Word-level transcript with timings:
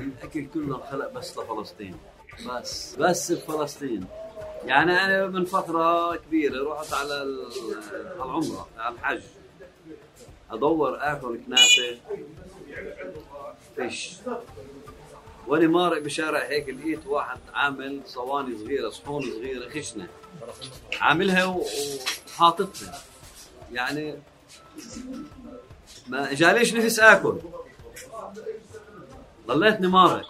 الاكل 0.00 0.46
كله 0.54 0.76
انخلق 0.76 1.12
بس 1.12 1.38
لفلسطين. 1.38 1.96
بس 2.46 2.94
بس 2.96 3.32
بفلسطين. 3.32 4.04
يعني 4.64 5.04
أنا 5.04 5.26
من 5.26 5.44
فترة 5.44 6.16
كبيرة 6.16 6.72
رحت 6.72 6.92
على 6.92 7.22
ال- 7.22 7.46
على 7.92 8.14
العمرة 8.24 8.68
على 8.78 8.94
الحج. 8.94 9.20
أدور 10.50 10.96
آكل 11.00 11.38
كنافة. 11.46 11.98
فيش. 13.76 14.12
وأنا 15.46 15.66
مارق 15.66 15.98
بشارع 16.02 16.44
هيك 16.44 16.68
لقيت 16.68 17.06
واحد 17.06 17.38
عامل 17.54 18.00
صواني 18.06 18.58
صغيرة 18.58 18.90
صحون 18.90 19.22
صغيرة 19.22 19.68
خشنة. 19.70 20.08
عاملها 21.00 21.44
وحاططها. 21.44 23.00
يعني 23.72 24.14
ما 26.08 26.32
جاليش 26.34 26.74
نفس 26.74 27.00
آكل. 27.00 27.38
ضليتني 29.48 29.88
مارق 29.88 30.26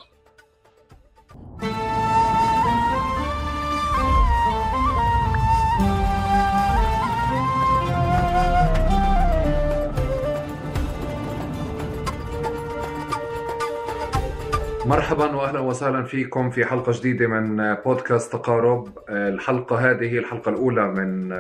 مرحبا 14.87 15.37
واهلا 15.37 15.61
وسهلا 15.61 16.03
فيكم 16.03 16.51
في 16.51 16.65
حلقة 16.65 16.93
جديدة 16.93 17.27
من 17.27 17.75
بودكاست 17.75 18.33
تقارب. 18.33 18.99
الحلقة 19.09 19.91
هذه 19.91 20.13
هي 20.13 20.19
الحلقة 20.19 20.49
الأولى 20.49 20.89
من 20.89 21.35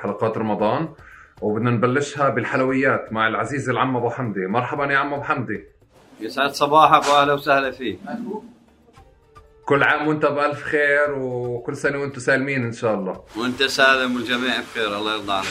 حلقات 0.00 0.38
رمضان 0.38 0.88
وبدنا 1.42 1.70
نبلشها 1.70 2.28
بالحلويات 2.28 3.12
مع 3.12 3.28
العزيز 3.28 3.70
العم 3.70 3.96
أبو 3.96 4.10
حمدي. 4.10 4.46
مرحبا 4.46 4.84
يا 4.84 4.98
عم 4.98 5.14
أبو 5.14 5.22
حمدي. 5.22 5.71
يسعد 6.22 6.54
صباحك 6.54 7.08
وأهلا 7.08 7.32
وسهلا 7.32 7.70
فيك. 7.70 7.98
كل 9.64 9.82
عام 9.82 10.08
وأنت 10.08 10.26
بألف 10.26 10.62
خير 10.62 11.14
وكل 11.18 11.76
سنة 11.76 11.98
وأنتم 11.98 12.20
سالمين 12.20 12.64
إن 12.64 12.72
شاء 12.72 12.94
الله. 12.94 13.24
وأنت 13.36 13.62
سالم 13.62 14.16
والجميع 14.16 14.60
بخير 14.60 14.98
الله 14.98 15.14
يرضى 15.14 15.32
عليك. 15.32 15.48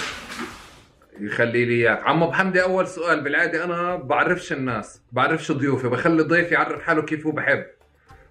يخلي 1.19 1.65
لي 1.65 1.73
إياك. 1.73 2.03
عم 2.03 2.23
ابو 2.23 2.31
حمدي 2.31 2.61
أول 2.61 2.87
سؤال 2.87 3.21
بالعادة 3.21 3.63
أنا 3.63 3.95
بعرفش 3.95 4.51
الناس 4.51 5.01
بعرفش 5.11 5.51
ضيوفي 5.51 5.87
بخلي 5.87 6.23
ضيفي 6.23 6.53
يعرف 6.53 6.81
حاله 6.81 7.01
كيف 7.01 7.25
هو 7.25 7.31
بحب. 7.31 7.65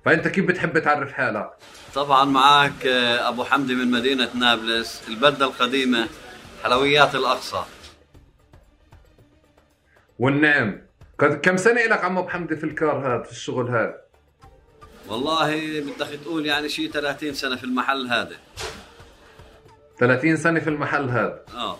فأنت 0.04 0.28
كيف 0.28 0.44
بتحب 0.44 0.78
تعرف 0.78 1.12
حالك؟ 1.12 1.50
طبعا 1.94 2.24
معك 2.24 2.86
آه، 2.86 3.28
أبو 3.28 3.44
حمدي 3.44 3.74
من 3.74 3.90
مدينة 3.90 4.28
نابلس 4.34 5.02
البلدة 5.08 5.46
القديمة 5.46 6.08
حلويات 6.64 7.14
الأقصى. 7.14 7.62
والنعم. 10.18 10.89
كم 11.24 11.56
سنة 11.56 11.80
لك 11.86 12.04
عم 12.04 12.18
ابو 12.18 12.28
حمدي 12.28 12.56
في 12.56 12.64
الكار 12.64 13.06
هذا 13.06 13.22
في 13.22 13.30
الشغل 13.30 13.68
هذا؟ 13.68 14.00
والله 15.08 15.80
بدك 15.80 16.06
تقول 16.24 16.46
يعني 16.46 16.68
شيء 16.68 16.90
30 16.90 17.34
سنة 17.34 17.56
في 17.56 17.64
المحل 17.64 18.06
هذا. 18.06 18.36
30 19.98 20.36
سنة 20.36 20.60
في 20.60 20.70
المحل 20.70 21.08
هذا؟ 21.10 21.44
آه. 21.54 21.78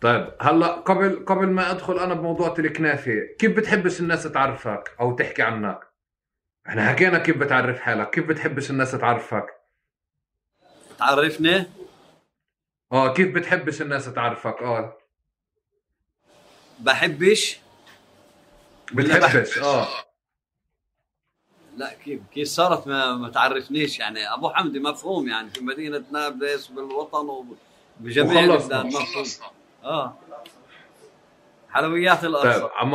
طيب 0.00 0.32
هلا 0.40 0.66
قبل 0.66 1.24
قبل 1.24 1.46
ما 1.46 1.70
أدخل 1.70 1.98
أنا 1.98 2.14
بموضوع 2.14 2.54
الكنافة 2.58 3.12
كيف 3.38 3.56
بتحبش 3.56 4.00
الناس 4.00 4.22
تعرفك 4.22 4.96
أو 5.00 5.16
تحكي 5.16 5.42
عنك؟ 5.42 5.80
إحنا 6.66 6.88
حكينا 6.88 7.18
كيف 7.18 7.36
بتعرف 7.38 7.80
حالك 7.80 8.10
كيف 8.10 8.26
بتحبش 8.26 8.70
الناس 8.70 8.92
تعرفك؟ 8.92 9.46
تعرفني؟ 10.98 11.66
آه 12.92 13.14
كيف 13.14 13.34
بتحبش 13.34 13.82
الناس 13.82 14.14
تعرفك؟ 14.14 14.62
آه. 14.62 14.98
بحبش؟ 16.78 17.60
بتحبش 18.92 19.58
آه. 19.58 19.88
لا 21.76 21.94
كيف 22.04 22.20
كيف 22.34 22.48
صارت 22.48 22.86
ما, 22.86 23.14
ما 23.14 23.28
تعرفنيش 23.28 23.98
يعني. 23.98 24.34
أبو 24.34 24.50
حمدي 24.50 24.80
مفهوم 24.80 25.28
يعني. 25.28 25.50
في 25.50 25.64
مدينة 25.64 26.04
نابلس 26.12 26.66
بالوطن 26.66 27.28
وبجميع. 28.00 28.40
البلاد. 28.40 28.86
مفهوم. 28.86 29.24
آه. 29.84 30.18
حلويات 31.70 32.20
طيب 32.20 32.30
الاقصى 32.30 32.68
عم 32.74 32.94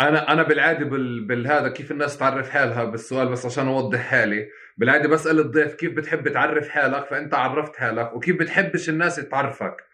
أنا 0.00 0.32
أنا 0.32 0.42
بالعادة 0.42 0.84
بال... 0.84 1.24
بالهذا 1.24 1.68
كيف 1.68 1.90
الناس 1.90 2.18
تعرف 2.18 2.50
حالها؟ 2.50 2.84
بالسؤال 2.84 3.28
بس 3.28 3.46
عشان 3.46 3.68
أوضح 3.68 3.98
حالي. 3.98 4.48
بالعادة 4.76 5.08
بسأل 5.08 5.38
الضيف 5.40 5.74
كيف 5.74 5.92
بتحب 5.92 6.28
تعرف 6.28 6.68
حالك 6.68 7.06
فأنت 7.06 7.34
عرفت 7.34 7.76
حالك 7.76 8.12
وكيف 8.14 8.36
بتحبش 8.36 8.88
الناس 8.88 9.16
تعرفك. 9.16 9.85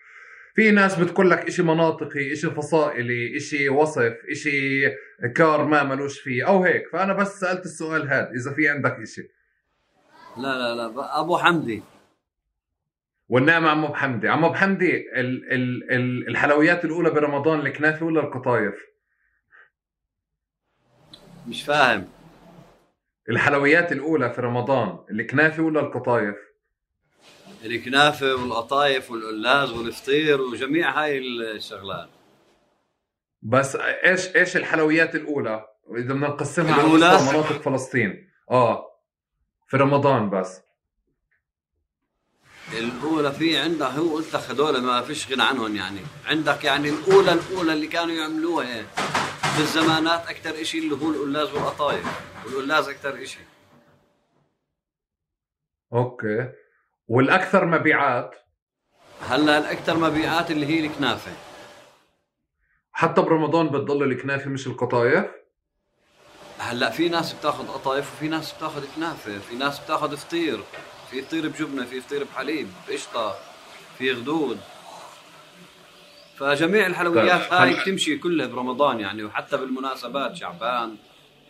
في 0.54 0.70
ناس 0.70 0.98
بتقول 0.98 1.30
لك 1.30 1.46
إشي 1.46 1.62
مناطقي 1.62 2.32
إشي 2.32 2.50
فصائلي 2.50 3.36
إشي 3.36 3.68
وصف 3.68 4.16
إشي 4.30 4.88
كار 5.34 5.64
ما 5.64 5.82
ملوش 5.82 6.20
فيه 6.20 6.48
أو 6.48 6.64
هيك. 6.64 6.88
فأنا 6.88 7.12
بس 7.12 7.40
سألت 7.40 7.64
السؤال 7.64 8.08
هذا 8.08 8.30
إذا 8.30 8.52
في 8.52 8.68
عندك 8.68 8.98
إشي. 8.98 9.28
لا 10.36 10.74
لا 10.74 10.74
لا 10.74 11.20
أبو 11.20 11.38
حمدي. 11.38 11.82
والنعم 13.28 13.66
عم 13.66 13.84
أبو 13.84 13.94
حمدي. 13.94 14.28
عم 14.28 14.44
أبو 14.44 14.54
حمدي 14.54 15.20
ال... 15.20 15.52
ال... 15.52 15.92
ال... 15.92 16.28
الحلويات 16.28 16.84
الأولى 16.84 17.10
برمضان 17.10 17.60
الكنافة 17.60 18.06
ولا 18.06 18.20
القطايف؟ 18.20 18.86
مش 21.48 21.62
فاهم. 21.62 22.08
الحلويات 23.30 23.92
الأولى 23.92 24.30
في 24.30 24.40
رمضان 24.40 24.98
الكنافة 25.10 25.62
ولا 25.62 25.80
القطايف؟ 25.80 26.51
الكنافة 27.64 28.34
والقطايف 28.34 29.10
والقلاز 29.10 29.70
والفطير 29.70 30.40
وجميع 30.40 31.02
هاي 31.02 31.18
الشغلات. 31.18 32.08
بس 33.42 33.76
إيش 33.76 34.36
إيش 34.36 34.56
الحلويات 34.56 35.14
الأولى؟ 35.14 35.66
إذا 35.96 36.14
بدنا 36.14 36.28
نقسمها 36.28 36.74
على 36.74 37.22
مناطق 37.32 37.62
فلسطين. 37.62 38.30
آه 38.50 38.86
في 39.68 39.76
رمضان 39.76 40.30
بس. 40.30 40.60
الأولى 42.78 43.32
في 43.32 43.56
عندها 43.58 43.88
هو 43.88 44.14
قلت 44.14 44.34
لك 44.34 44.40
هذول 44.40 44.82
ما 44.82 45.02
فيش 45.02 45.32
غنى 45.32 45.42
عنهم 45.42 45.76
يعني. 45.76 46.00
عندك 46.26 46.64
يعني 46.64 46.88
الاولى 46.88 47.32
الأولى 47.32 47.72
اللي 47.72 47.86
كانوا 47.86 48.14
يعملوها 48.14 48.84
بالزمانات 49.58 50.28
أكثر 50.28 50.62
شيء 50.62 50.82
اللي 50.82 50.94
هو 50.94 51.10
القلاز 51.10 51.52
والقطايف. 51.54 52.06
والقلاز 52.46 52.88
أكثر 52.88 53.24
شيء 53.24 53.44
أوكي. 55.92 56.48
والأكثر 57.12 57.64
مبيعات. 57.64 58.34
هلا 59.28 59.58
الأكثر 59.58 59.96
مبيعات 59.96 60.50
اللي 60.50 60.66
هي 60.66 60.86
الكنافة. 60.86 61.32
حتى 62.92 63.22
برمضان 63.22 63.68
بتضل 63.68 64.02
الكنافة 64.02 64.50
مش 64.50 64.66
القطايف؟ 64.66 65.26
هلا 66.58 66.90
في 66.90 67.08
ناس 67.08 67.32
بتاخذ 67.32 67.68
قطايف 67.68 68.12
وفي 68.12 68.28
ناس 68.28 68.52
بتاخذ 68.52 68.84
كنافة 68.96 69.38
في 69.38 69.54
ناس 69.54 69.80
بتاخذ 69.80 70.16
فطير 70.16 70.60
في 71.10 71.22
فطير 71.22 71.48
بجبنة 71.48 71.84
في 71.84 72.00
فطير 72.00 72.24
بحليب 72.24 72.68
قشطة 72.88 73.36
في 73.98 74.12
غدود. 74.12 74.60
فجميع 76.38 76.86
الحلويات 76.86 77.50
طيب، 77.50 77.52
هاي 77.52 77.74
بتمشي 77.80 78.18
كلها 78.18 78.46
برمضان 78.46 79.00
يعني 79.00 79.24
وحتى 79.24 79.56
بالمناسبات 79.56 80.36
شعبان 80.36 80.96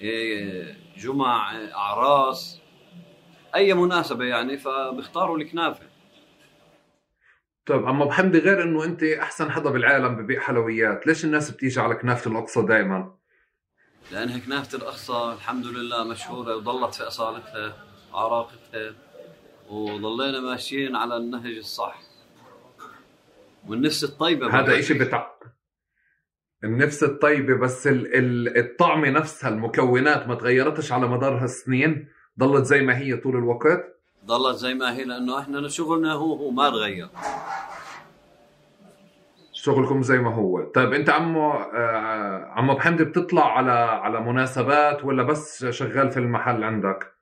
إيه، 0.01 0.77
جمع 0.99 1.57
إيه، 1.57 1.77
أعراس. 1.77 2.62
أي 3.55 3.75
مناسبة 3.75 4.25
يعني 4.25 4.59
فبيختاروا 4.59 5.39
الكنافة. 5.39 5.87
طيب 7.67 7.87
عم 7.87 8.03
ابو 8.03 8.11
حمدي 8.11 8.39
غير 8.39 8.63
إنه 8.63 8.85
أنت 8.85 9.03
أحسن 9.03 9.51
حدا 9.51 9.71
بالعالم 9.71 10.17
ببيع 10.17 10.41
حلويات 10.41 11.07
ليش 11.07 11.25
الناس 11.25 11.51
بتيجي 11.51 11.81
على 11.81 11.95
كنافة 11.95 12.31
الأقصى 12.31 12.63
دائما 12.63 13.15
لانها 14.13 14.39
كنافة 14.39 14.79
الأقصى 14.79 15.35
الحمد 15.37 15.67
لله 15.67 16.05
مشهورة 16.05 16.57
وظلت 16.57 16.95
في 16.95 17.03
أصالتها 17.03 17.87
عراقتها 18.13 18.95
وظلينا 19.69 20.41
ماشيين 20.41 20.97
على 20.97 21.17
النهج 21.17 21.57
الصح. 21.57 22.01
والنفس 23.69 24.05
الطيبة 24.05 24.61
هذا. 24.61 24.79
إشي 24.79 24.95
بتع 24.95 25.27
النفس 26.65 27.03
الطيبة 27.03 27.59
بس 27.59 27.87
ال... 27.87 28.15
ال... 28.15 28.59
الطعمة 28.59 29.11
نفسها 29.11 29.51
المكونات 29.51 30.29
ما 30.29 30.35
تغيرتش 30.35 30.93
على 30.93 31.07
مدار 31.09 31.43
هالسنين. 31.43 32.09
ضلت 32.39 32.65
زي 32.65 32.81
ما 32.83 32.99
هي 32.99 33.17
طول 33.17 33.37
الوقت؟ 33.37 33.99
ظلت 34.27 34.57
زي 34.57 34.75
ما 34.75 34.97
هي 34.97 35.05
لأنه 35.05 35.39
إحنا 35.39 35.69
شغلنا 35.69 36.13
هو 36.13 36.35
هو 36.35 36.51
ما 36.51 36.71
تغير. 36.71 37.09
شغلكم 39.53 40.03
زي 40.03 40.19
ما 40.19 40.35
هو. 40.35 40.65
طيب 40.65 40.93
أنت 40.93 41.11
عمو 41.11 41.53
آه 41.53 42.53
عمو 42.55 42.75
بحمدي 42.75 43.05
بتطلع 43.05 43.57
على 43.57 43.73
على 43.73 44.21
مناسبات 44.21 45.05
ولا 45.05 45.23
بس 45.23 45.65
شغال 45.65 46.11
في 46.11 46.17
المحل 46.17 46.65
عندك؟ 46.65 47.13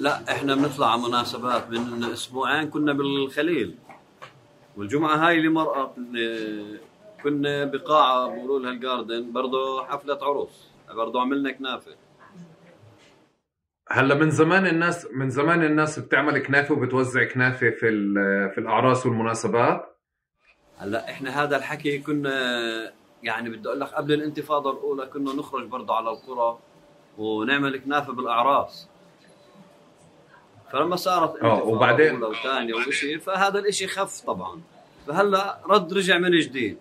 لا 0.00 0.32
إحنا 0.32 0.54
بنطلع 0.54 0.92
على 0.92 1.02
مناسبات 1.02 1.70
من 1.70 2.04
أسبوعين 2.04 2.70
كنا 2.70 2.92
بالخليل. 2.92 3.74
والجمعة 4.76 5.16
هاي 5.16 5.38
اللي 5.38 5.48
مرقت 5.48 5.94
كنا 7.22 7.64
بقاعة 7.64 8.28
بيقولوا 8.28 8.60
لها 8.60 8.70
الجاردن 8.70 9.32
برضه 9.32 9.84
حفلة 9.84 10.18
عروس 10.22 10.68
برضه 10.94 11.20
عملنا 11.20 11.52
كنافة. 11.52 11.92
هلا 13.94 14.14
من 14.14 14.30
زمان 14.30 14.66
الناس 14.66 15.08
من 15.12 15.30
زمان 15.30 15.62
الناس 15.62 15.98
بتعمل 15.98 16.38
كنافة 16.38 16.74
وبتوزع 16.74 17.24
كنافة 17.24 17.70
في 17.70 17.78
في 18.54 18.58
الأعراس 18.58 19.06
والمناسبات. 19.06 19.98
هلا 20.76 21.10
إحنا 21.10 21.42
هذا 21.42 21.56
الحكي 21.56 21.98
كنا 21.98 22.32
يعني 23.22 23.50
بدي 23.50 23.68
أقول 23.68 23.80
لك 23.80 23.88
قبل 23.88 24.12
الانتفاضة 24.12 24.70
الأولى 24.70 25.06
كنا 25.06 25.32
نخرج 25.32 25.66
برضه 25.66 25.94
على 25.94 26.10
القرى 26.10 26.58
ونعمل 27.18 27.80
كنافة 27.80 28.12
بالأعراس. 28.12 28.88
فلما 30.72 30.96
صارت 30.96 31.34
انتفاضة 31.34 31.62
وبعدين؟ 31.62 32.14
أولى 32.14 32.26
وثانية 32.26 32.74
وشيء 32.74 33.18
فهذا 33.18 33.58
الشيء 33.58 33.88
خف 33.88 34.20
طبعا. 34.20 34.60
فهلا 35.06 35.58
رد 35.66 35.92
رجع 35.92 36.18
من 36.18 36.30
جديد. 36.30 36.78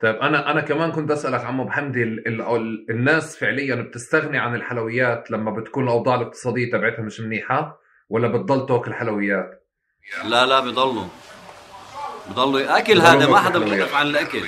طيب 0.00 0.16
أنا 0.16 0.50
أنا 0.50 0.60
كمان 0.60 0.92
كنت 0.92 1.10
أسألك 1.10 1.44
عمو 1.44 1.64
بحمدي 1.64 2.02
ال 2.02 2.28
ال 2.28 2.40
ال 2.40 2.86
الناس 2.90 3.36
فعليا 3.36 3.74
بتستغني 3.74 4.38
عن 4.38 4.54
الحلويات 4.54 5.30
لما 5.30 5.50
بتكون 5.50 5.84
الأوضاع 5.84 6.14
الاقتصادية 6.14 6.70
تبعتها 6.70 7.02
مش 7.02 7.20
منيحة؟ 7.20 7.80
ولا 8.08 8.28
بتضل 8.28 8.66
تاكل 8.66 8.94
حلويات؟ 8.94 9.66
لا 10.24 10.46
لا 10.46 10.60
بضلوا. 10.60 11.04
بضلوا. 12.30 12.78
أكل 12.78 13.00
هذا 13.00 13.26
ما 13.26 13.38
حدا 13.38 13.58
بوقف 13.58 13.94
عن 13.94 14.06
الأكل. 14.06 14.42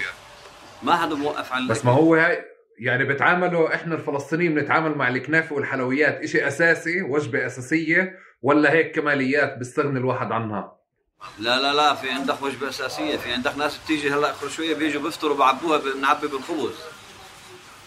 ما 0.83 0.97
حدا 0.97 1.15
بوقف 1.15 1.53
عن 1.53 1.59
الأكل. 1.59 1.75
بس 1.75 1.85
ما 1.85 1.93
هو 1.93 2.15
هاي 2.15 2.45
يعني 2.79 3.05
بتعاملوا 3.05 3.75
إحنا 3.75 3.95
الفلسطينيين 3.95 4.55
بنتعامل 4.55 4.99
مع 4.99 5.09
الكنافه 5.09 5.55
والحلويات 5.55 6.25
شيء 6.27 6.47
أساسي 6.47 7.03
وجبة 7.03 7.47
أساسية 7.47 8.19
ولا 8.43 8.73
هيك 8.73 8.95
كماليات 8.95 9.59
بيستغني 9.59 9.99
الواحد 9.99 10.33
عنها؟ 10.33 10.80
لا 11.39 11.61
لا 11.61 11.73
لا 11.73 11.95
في 11.95 12.11
عندك 12.11 12.43
وجبة 12.43 12.69
أساسية 12.69 13.17
في 13.17 13.33
عندك 13.33 13.57
ناس 13.57 13.79
بتيجي 13.79 14.11
هلأ 14.11 14.31
اخر 14.31 14.49
شوية 14.49 14.75
بيجوا 14.75 15.03
بيفطروا 15.03 15.37
بعبوها 15.37 15.79
بنعبي 15.79 16.27
بالخبز. 16.27 16.75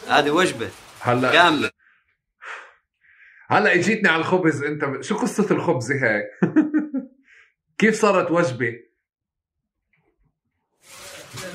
هذه 0.08 0.30
وجبة 0.32 0.70
هلا 1.02 1.32
كاملة. 1.32 1.72
هلأ 3.50 3.74
اجيتني 3.74 4.10
على 4.10 4.20
الخبز 4.20 4.64
انت 4.64 5.04
شو 5.04 5.18
قصة 5.18 5.48
الخبز 5.52 5.92
هاي 5.92 6.24
كيف 7.78 8.02
صارت 8.02 8.32
وجبة؟ 8.32 8.80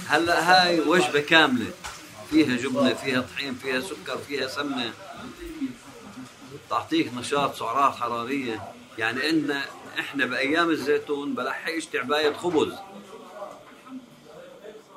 هلأ 0.06 0.50
هاي 0.50 0.80
وجبة 0.80 1.20
كاملة. 1.20 1.70
فيها 2.30 2.56
جبنة 2.56 2.94
فيها 2.94 3.20
طحين 3.20 3.54
فيها 3.54 3.80
سكر 3.80 4.18
فيها 4.18 4.46
سمنة. 4.46 4.92
تعطيك 6.70 7.14
نشاط 7.14 7.54
سعرات 7.54 7.94
حرارية. 7.96 8.72
يعني 8.98 9.22
عندنا 9.22 9.64
إحنا 9.98 10.26
بأيام 10.26 10.70
الزيتون 10.70 11.34
بلحقش 11.34 11.86
تعباية 11.86 12.32
خبز. 12.32 12.74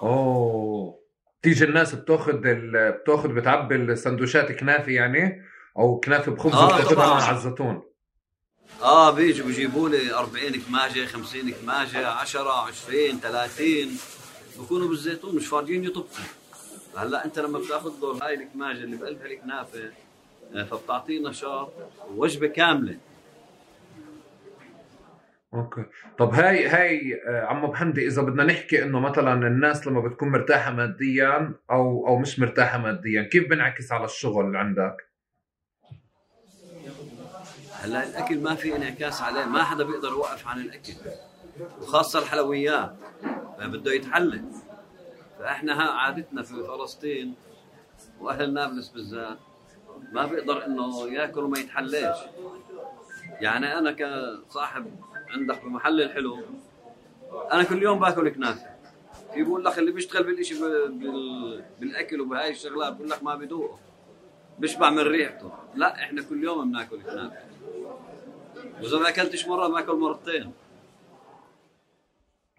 أوه. 0.01 1.01
تيجي 1.43 1.65
الناس 1.65 1.95
بتاخذ 1.95 2.45
ال... 2.45 2.91
بتاخذ 2.91 3.29
بتعبي 3.29 3.75
السندوتشات 3.75 4.51
كنافة 4.51 4.91
يعني 4.91 5.41
أو 5.77 5.99
كنافة 5.99 6.31
بخبز 6.31 6.53
آه 6.53 6.77
بتاخذها 6.77 7.23
على 7.23 7.38
الزيتون. 7.38 7.81
آه 8.81 9.11
بيجوا 9.11 9.45
بيجيبوا 9.47 9.89
لي 9.89 10.13
40 10.13 10.51
كماجة 10.51 11.05
50 11.05 11.51
كماجة 11.51 12.07
10 12.07 12.49
20 12.51 13.19
30 13.19 13.65
بكونوا 14.59 14.88
بالزيتون 14.88 15.35
مش 15.35 15.47
فاضيين 15.47 15.83
يطبخوا. 15.83 16.25
هلأ 16.97 17.25
أنت 17.25 17.39
لما 17.39 17.59
بتاخذ 17.59 17.91
له 18.01 18.25
هاي 18.25 18.33
الكماجة 18.33 18.77
اللي 18.77 18.97
بقلبها 18.97 19.25
الكنافة 19.25 19.91
آه، 20.55 20.63
فبتعطيه 20.63 21.19
نشاط 21.29 21.73
ووجبه 22.15 22.47
كاملة. 22.47 22.97
أوكي. 25.53 25.86
طب 26.18 26.33
هاي 26.33 26.68
هاي 26.68 27.21
آه، 27.27 27.45
عمو 27.45 27.68
بحمدي 27.68 28.07
إذا 28.07 28.21
بدنا 28.21 28.44
نحكي 28.44 28.83
إنه 28.83 29.00
مثلا 29.00 29.48
الناس 29.48 29.88
لما 29.88 30.01
بتكون 30.01 30.30
مرتاحة 30.30 30.71
ماديا 30.71 31.53
أو 31.71 32.07
أو 32.07 32.18
مش 32.18 32.39
مرتاحة 32.39 32.77
ماديا 32.77 33.24
كيف 33.24 33.50
بنعكس 33.50 33.92
على 33.92 34.06
الشغل 34.06 34.56
عندك؟ 34.56 34.98
هلا 37.81 38.03
الأكل 38.09 38.39
ما 38.39 38.56
في 38.56 38.75
انعكاس 38.75 39.21
عليه 39.21 39.45
ما 39.45 39.63
حدا 39.63 39.83
بيقدر 39.83 40.09
يوقف 40.09 40.48
عن 40.48 40.59
الأكل 40.62 40.94
وخاصة 41.81 42.19
الحلويات 42.19 42.95
فبده 43.59 43.94
يتحلى 43.94 44.42
فإحنا 45.39 45.74
عادتنا 45.74 46.44
في 46.44 46.53
فلسطين 46.53 47.36
واهل 48.19 48.53
نابلس 48.53 48.89
بالذات 48.89 49.38
ما 50.12 50.25
بيقدر 50.25 50.65
إنه 50.65 51.13
ياكل 51.13 51.39
وما 51.39 51.59
يتحلاش 51.59 52.18
يعني 53.42 53.77
أنا 53.77 53.92
كصاحب 53.92 54.86
عندك 55.33 55.63
بمحل 55.63 56.01
الحلو 56.01 56.39
أنا 57.51 57.63
كل 57.63 57.83
يوم 57.83 58.00
باكل 58.00 58.30
كنافة. 58.30 58.72
في 59.33 59.44
بقول 59.44 59.66
لك 59.66 59.80
اللي 59.80 59.92
بيشتغل 59.92 60.24
بالشيء 60.24 60.57
بالأكل 61.80 62.22
وبهاي 62.22 62.51
الشغلات 62.51 62.94
بقول 62.94 63.10
لك 63.10 63.24
ما 63.24 63.36
بدوقه 63.36 63.80
بيشبع 64.60 64.89
من 64.89 65.00
ريحته. 65.00 65.51
لا 65.75 66.04
إحنا 66.04 66.22
كل 66.22 66.44
يوم 66.44 66.72
بناكل 66.72 67.01
كنافة. 67.01 67.38
وإذا 68.81 69.00
ما 69.00 69.10
أكلتش 69.10 69.48
مرة 69.48 69.68
باكل 69.68 69.95
مرتين. 69.95 70.54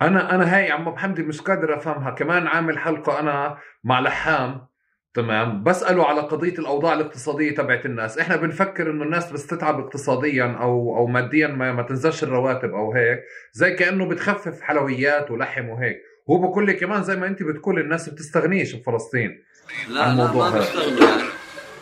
أنا 0.03 0.35
أنا 0.35 0.57
هاي 0.57 0.71
عم 0.71 0.91
بحمدي 0.91 1.23
مش 1.23 1.41
قادر 1.41 1.77
أفهمها. 1.77 2.11
كمان 2.11 2.47
عامل 2.47 2.79
حلقة 2.79 3.21
أنا 3.21 3.59
مع 3.85 4.01
لحام. 4.01 4.67
تمام؟ 5.15 5.63
بساله 5.63 6.05
على 6.07 6.21
قضية 6.21 6.59
الأوضاع 6.59 6.93
الاقتصادية 6.93 7.55
تبعت 7.55 7.87
الناس. 7.87 8.19
إحنا 8.19 8.37
بنفكر 8.37 8.91
إنه 8.91 9.05
الناس 9.05 9.33
بس 9.33 9.47
تتعب 9.47 9.81
اقتصاديا 9.81 10.57
أو 10.61 10.97
أو 10.97 11.07
ماديا 11.07 11.47
ما, 11.47 11.73
ما 11.73 11.83
تنزلش 11.83 12.23
الرواتب 12.23 12.71
أو 12.75 12.93
هيك 12.93 13.21
زي 13.53 13.71
كأنه 13.71 14.07
بتخفف 14.09 14.61
حلويات 14.61 15.31
ولحم 15.31 15.69
وهيك. 15.69 15.97
هو 16.31 16.39
بقول 16.39 16.67
لي 16.67 16.73
كمان 16.73 17.03
زي 17.05 17.17
ما 17.17 17.27
أنت 17.27 17.43
بتقول 17.43 17.79
الناس 17.79 18.09
بتستغنيش 18.09 18.75
بفلسطين 18.75 19.43
لا 19.89 20.15
لا 20.15 20.33
ما 20.33 20.51
بيستغنوا 20.51 21.09
يعني 21.09 21.23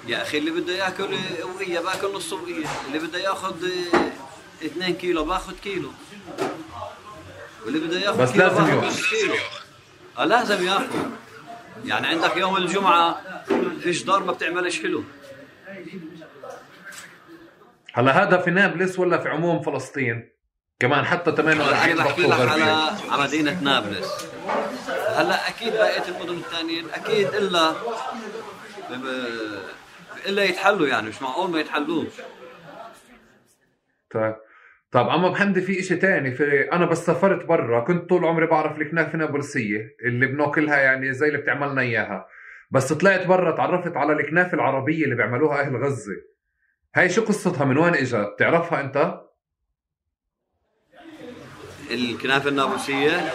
يا 0.09 0.23
أخي 0.23 0.39
اللي 0.39 0.51
بده 0.51 0.73
يأكل 0.73 1.09
وقيه 1.55 1.81
بأكل 1.81 2.15
نص 2.15 2.33
وقيه 2.33 2.65
اللي 2.89 2.99
بده 3.09 3.19
يأخذ 3.19 3.67
2 4.65 4.95
كيلو 4.95 5.25
بأخذ 5.25 5.55
كيلو. 5.65 5.89
واللي 7.65 7.79
بده 7.87 7.99
يأخذ 7.99 8.23
بس 8.23 8.37
لازم 8.37 8.67
ياخذ 8.67 9.03
كيلو. 9.11 9.35
آه 10.19 10.25
لازم 10.25 10.67
يأخذ. 10.67 10.87
يعني 11.85 12.07
عندك 12.07 12.37
يوم 12.37 12.57
الجمعة 12.57 13.21
فيش 13.83 14.03
دار 14.03 14.25
ما 14.25 14.33
بتعملش 14.33 14.83
حلو. 14.83 15.05
هلا 17.93 18.23
هذا 18.23 18.39
في 18.39 18.51
نابلس 18.51 18.99
ولا 18.99 19.19
في 19.19 19.29
عموم 19.29 19.63
فلسطين؟ 19.63 20.33
كمان 20.81 21.05
حتى 21.05 21.33
48 21.33 21.97
بحكي 21.97 22.23
لك 22.23 22.33
على 22.41 22.63
على 23.11 23.23
مدينة 23.23 23.61
نابلس. 23.63 24.27
هلا 25.17 25.49
أكيد 25.49 25.73
بقية 25.73 26.03
المدن 26.09 26.35
الثانيين 26.39 26.91
أكيد 26.91 27.35
الا 27.35 27.75
إلا 30.27 30.45
يتحلوا 30.45 30.87
يعني 30.87 31.09
مش 31.09 31.23
معقول 31.23 31.51
ما 31.51 31.61
يتحلوش. 31.61 32.13
طيب. 34.15 34.37
طب 34.93 35.11
عم 35.11 35.29
بحمدي 35.31 35.61
في 35.61 35.81
إشي 35.81 35.97
تاني 35.97 36.31
في 36.31 36.73
أنا 36.73 36.87
بس 36.87 37.07
سافرت 37.07 37.45
برا 37.45 37.81
كنت 37.81 38.09
طول 38.09 38.25
عمري 38.25 38.47
بعرف 38.47 38.79
الكنافة 38.81 39.19
نابلسية 39.19 39.97
اللي 40.05 40.27
بناكلها 40.27 40.77
يعني 40.79 41.13
زي 41.13 41.27
اللي 41.27 41.39
بتعملنا 41.39 41.81
إياها. 41.83 42.27
بس 42.71 42.93
طلعت 42.93 43.27
برا 43.27 43.57
تعرفت 43.57 43.97
على 43.97 44.13
الكنافة 44.13 44.55
العربية 44.55 45.05
اللي 45.05 45.15
بيعملوها 45.15 45.61
أهل 45.61 45.77
غزة. 45.77 46.17
هاي 46.95 47.09
شو 47.09 47.25
قصتها؟ 47.25 47.65
من 47.65 47.79
وين 47.79 47.95
اجت 47.95 48.15
بتعرفها 48.15 48.81
أنت؟ 48.81 49.21
الكنافة 51.91 52.49
النابلسية؟ 52.49 53.31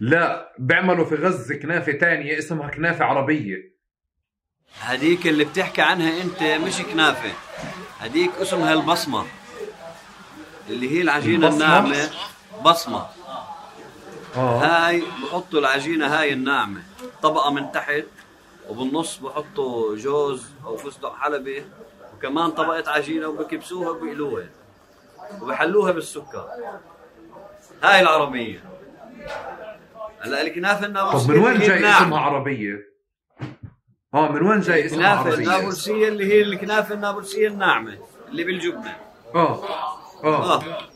لا 0.00 0.54
بيعملوا 0.58 1.04
في 1.04 1.14
غزة 1.14 1.56
كنافة 1.56 1.92
تانية 1.92 2.38
اسمها 2.38 2.68
كنافة 2.68 3.04
عربية. 3.04 3.78
هذيك 4.80 5.26
اللي 5.26 5.44
بتحكي 5.44 5.82
عنها 5.82 6.22
أنت 6.22 6.42
مش 6.66 6.82
كنافة 6.82 7.32
هذيك 8.00 8.30
اسمها 8.40 8.74
البصمة. 8.74 9.37
اللي 10.70 10.90
هي 10.96 11.02
العجينة 11.02 11.48
الناعمة. 11.48 12.10
بصمة. 12.64 13.06
آه. 14.36 14.58
هاي 14.58 15.02
بحطوا 15.22 15.60
العجينة 15.60 16.06
هاي 16.20 16.32
الناعمة. 16.32 16.82
طبقة 17.22 17.50
من 17.50 17.72
تحت 17.72 18.04
وبالنص 18.68 19.16
بحطوا 19.16 19.96
جوز 19.96 20.46
أو 20.64 20.76
فستق 20.76 21.16
حلبي 21.16 21.64
وكمان 22.16 22.50
طبقة 22.50 22.90
عجينة 22.90 23.28
وبكبسوها 23.28 23.90
وبيقلوها 23.90 24.48
وبحلوها 25.42 25.92
بالسكر. 25.92 26.48
هاي 27.82 28.00
العربية. 28.00 28.64
هلأ 30.20 30.42
الكنافه 30.42 30.86
النابلسيه 30.86 31.26
طب 31.26 31.30
من 31.30 31.38
وين 31.38 31.58
جاي 31.58 31.90
اسمها 31.90 32.20
عربية؟ 32.20 32.88
آه 34.14 34.32
من 34.32 34.42
وين 34.42 34.60
جاي 34.60 34.86
اسمها؟ 34.86 35.14
الكنافه 35.14 35.38
النابلسيه 35.38 36.08
اللي 36.08 36.32
هي 36.32 36.42
الكنافه 36.42 36.94
النابلسيه 36.94 37.48
الناعمة 37.48 37.98
اللي 38.28 38.44
بالجبنة. 38.44 38.96
آه. 39.34 39.64
آه, 40.24 40.54
آه. 40.54 40.88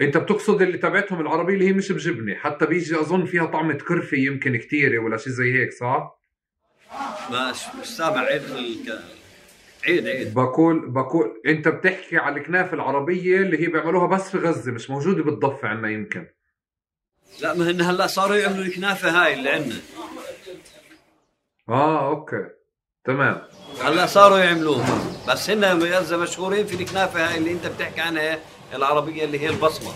أنت 0.00 0.16
بتقصد 0.16 0.62
اللي 0.62 0.78
تبعتهم 0.78 1.20
العربية 1.20 1.54
اللي 1.54 1.68
هي 1.68 1.72
مش 1.72 1.92
بجبنة. 1.92 2.34
حتى 2.34 2.66
بيجي 2.66 3.00
أظن 3.00 3.24
فيها 3.24 3.46
طعمة 3.46 3.74
كرفي 3.74 4.16
يمكن 4.26 4.56
كثيره 4.56 4.98
ولا 4.98 5.16
شيء 5.16 5.32
زي 5.32 5.54
هيك 5.54 5.72
صح؟ 5.72 6.18
مش 7.30 7.74
مش 7.80 7.86
سامع. 7.86 8.20
عيد 8.20 8.42
الك... 8.42 8.98
عيد 9.86 10.06
عيد. 10.06 10.34
بقول 10.34 10.90
بقول 10.90 11.42
أنت 11.46 11.68
بتحكي 11.68 12.16
على 12.16 12.40
الكنافة 12.40 12.74
العربية 12.74 13.36
اللي 13.36 13.60
هي 13.62 13.66
بيعملوها 13.66 14.06
بس 14.06 14.30
في 14.30 14.38
غزة 14.38 14.72
مش 14.72 14.90
موجودة 14.90 15.22
بالضفة 15.22 15.68
عندنا 15.68 15.90
يمكن. 15.90 16.26
لا 17.42 17.54
ما 17.54 17.70
هن 17.70 17.80
هلا 17.80 18.06
صاروا 18.06 18.36
يعملوا 18.36 18.64
الكنافة 18.64 19.10
هاي 19.10 19.34
اللي 19.34 19.50
عندنا. 19.50 19.80
آه 21.68 22.08
أوكي. 22.08 22.46
تمام. 23.04 23.42
هلا 23.80 24.06
صاروا 24.06 24.38
يعملوها 24.38 24.98
بس 25.28 25.50
هن 25.50 25.78
بغزه 25.78 26.16
مشهورين 26.16 26.66
في 26.66 26.74
الكنافة 26.74 27.28
هاي 27.28 27.38
اللي 27.38 27.52
انت 27.52 27.66
بتحكي 27.66 28.00
عنها 28.00 28.38
العربية 28.74 29.24
اللي 29.24 29.38
هي 29.40 29.48
البصمة. 29.48 29.92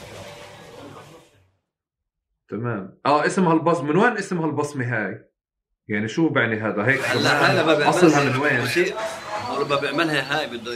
تمام. 2.48 2.98
آه 3.06 3.26
اسمها 3.26 3.52
البصمه 3.52 3.82
من 3.92 3.96
وين 3.96 4.16
اسمها 4.16 4.46
البصمه 4.46 4.84
هاي؟ 4.84 5.30
يعني 5.88 6.08
شو 6.08 6.28
بعني 6.28 6.60
هذا؟ 6.60 6.86
هيك 6.86 7.00
هلا 7.00 7.52
هلا 7.52 7.62
ما 7.78 7.88
أصلها 7.88 8.24
بيعملها 8.24 8.38
من 8.38 8.68
وين؟ 8.76 8.94
لما 9.60 9.76
بيعملها 9.76 10.38
هاي 10.40 10.46
بده 10.46 10.74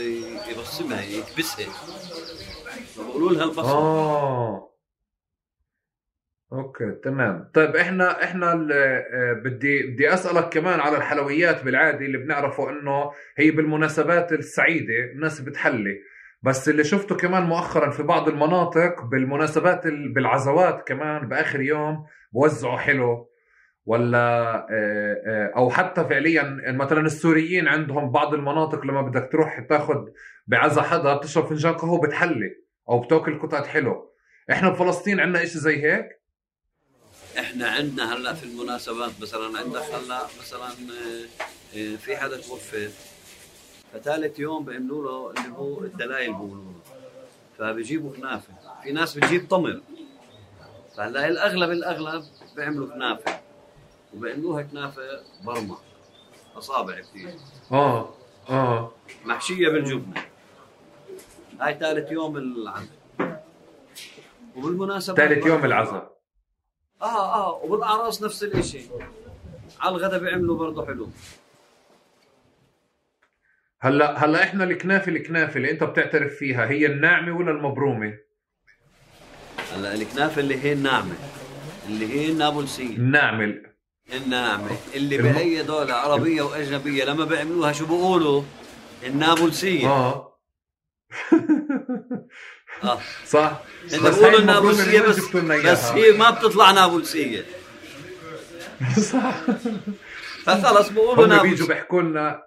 يبصمها 0.51 1.01
يكبسها. 1.01 1.65
بقولوا 2.97 3.31
لها 3.31 3.43
البصمة. 3.43 3.71
آه. 3.71 4.70
أوكي 6.53 6.91
تمام. 7.03 7.49
طيب 7.53 7.75
إحنا 7.75 8.23
إحنا 8.23 8.51
آه، 8.73 9.33
بدي 9.45 9.83
بدي 9.83 10.13
أسألك 10.13 10.49
كمان 10.49 10.79
على 10.79 10.97
الحلويات 10.97 11.63
بالعادي 11.63 12.05
اللي 12.05 12.17
بنعرفه 12.17 12.69
إنه 12.69 13.11
هي 13.37 13.51
بالمناسبات 13.51 14.31
السعيدة 14.33 14.93
الناس 15.15 15.41
بتحلي. 15.41 15.97
بس 16.43 16.69
اللي 16.69 16.83
شفته 16.83 17.15
كمان 17.15 17.43
مؤخرا 17.43 17.89
في 17.89 18.03
بعض 18.03 18.29
المناطق 18.29 19.03
بالمناسبات 19.05 19.85
ال- 19.85 20.13
بالعزوات 20.13 20.87
كمان 20.87 21.27
بآخر 21.27 21.61
يوم 21.61 22.05
بوزعوا 22.33 22.77
حلو. 22.77 23.31
ولا 23.85 24.17
آه، 24.71 25.15
آه، 25.27 25.51
أو 25.57 25.69
حتى 25.69 26.03
فعليا 26.03 26.57
مثلا 26.67 27.01
السوريين 27.01 27.67
عندهم 27.67 28.11
بعض 28.11 28.33
المناطق 28.33 28.85
لما 28.85 29.01
بدك 29.01 29.29
تروح 29.31 29.59
تاخذ 29.59 30.05
بعزا 30.47 30.81
حدا 30.81 31.17
بتشرب 31.17 31.45
فنجان 31.45 31.73
قهوة 31.73 32.01
بتحلي 32.07 32.55
أو 32.89 32.99
بتاكل 32.99 33.39
قطعة 33.39 33.63
حلو. 33.65 34.11
إحنا 34.51 34.69
بفلسطين 34.69 35.19
عندنا 35.19 35.43
إشي 35.43 35.59
زي 35.59 35.83
هيك؟ 35.83 36.20
إحنا 37.39 37.67
عندنا 37.69 38.13
هلا 38.13 38.33
في 38.33 38.43
المناسبات 38.43 39.11
مثلا 39.21 39.59
عندك 39.59 39.81
هلا 39.81 40.21
مثلا 40.41 40.67
آه، 40.67 41.25
آه، 41.77 41.95
في 41.95 42.17
حدا 42.17 42.37
توفى. 42.41 42.89
فثالث 43.93 44.39
يوم 44.39 44.65
بيعملوا 44.65 45.03
له 45.03 45.41
اللي 45.41 45.57
هو 45.57 45.83
الدلايل 45.83 46.33
بيقولوا 46.33 46.63
له. 46.63 46.73
فبيجيبوا 47.57 48.15
كنافة. 48.15 48.53
في 48.83 48.91
ناس 48.91 49.17
بتجيب 49.17 49.47
تمر. 49.47 49.81
فهلا 50.97 51.27
الأغلب 51.27 51.71
الأغلب 51.71 52.25
بيعملوا 52.55 52.87
كنافة. 52.87 53.39
وبيعملوها 54.13 54.61
كنافة 54.61 55.01
برمة. 55.43 55.77
أصابع 56.55 56.99
كثير 56.99 57.33
آه 57.71 58.13
آه. 58.49 58.91
محشية 59.25 59.69
بالجبنة. 59.69 60.23
هاي 61.59 61.77
ثالث 61.79 62.11
يوم 62.11 62.37
العزاء. 62.37 63.45
وبالمناسبة 64.55 65.15
ثالث 65.15 65.45
يوم 65.45 65.65
العزاء. 65.65 66.20
آه 67.01 67.35
آه 67.35 67.61
وبالاعراس 67.63 68.23
نفس 68.23 68.43
الإشي. 68.43 68.81
على 69.79 69.95
الغداء 69.95 70.19
بيعملوا 70.19 70.57
برضه 70.57 70.85
حلو. 70.85 71.09
هلا 73.81 74.25
هلا 74.25 74.43
إحنا 74.43 74.63
الكنافة 74.63 75.11
الكنافة 75.11 75.57
اللي 75.57 75.71
أنت 75.71 75.83
بتعترف 75.83 76.33
فيها 76.35 76.65
هي 76.69 76.85
الناعمة 76.85 77.37
ولا 77.37 77.51
المبرومة؟ 77.51 78.17
هلا 79.73 79.93
الكنافة 79.93 80.39
اللي 80.41 80.63
هي 80.63 80.73
الناعمة. 80.73 81.15
اللي 81.87 82.07
هي 82.13 82.31
النابلسية. 82.31 82.95
الناعمة. 82.97 83.61
الناعمة. 84.13 84.69
اللي 84.95 85.15
الم- 85.15 85.31
بأي 85.33 85.63
دولة 85.63 85.93
عربية 85.93 86.41
وأجنبية 86.41 87.03
لما 87.03 87.25
بيعملوها 87.25 87.71
شو 87.71 87.85
بيقولوا؟ 87.85 88.43
النابلسية. 89.03 89.87
آه. 89.87 90.37
آه. 92.83 92.99
صح؟ 93.27 93.61
النابلسية 93.93 94.83
اللي 94.83 95.07
بس 95.09 95.19
بس. 95.65 95.85
هي 95.85 96.11
ما 96.11 96.29
بتطلع 96.29 96.71
نابلسية 96.71 97.45
صح. 99.11 99.35
فخلص 100.43 100.89
بيقولوا 100.89 101.37
هم 101.37 101.49
بيجوا 101.49 101.67
بيحكوا 101.67 102.01
لنا. 102.01 102.43